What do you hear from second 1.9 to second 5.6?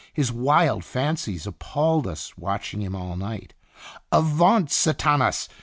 us watching him all night. "Avaunt Sathanas!